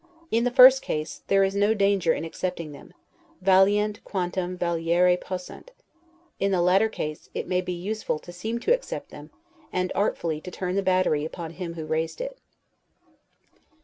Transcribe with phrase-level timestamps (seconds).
[0.31, 2.91] In the first case, there is no danger in accepting them,
[3.39, 5.69] 'valeant quantum valere possunt'.
[6.39, 9.29] In the latter case, it may be useful to seem to accept them,
[9.71, 12.39] and artfully to turn the battery upon him who raised it.